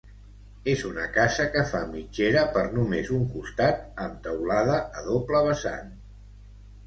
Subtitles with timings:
[0.71, 5.93] És una casa que fa mitgera per només un costat amb teulada a doble vessant.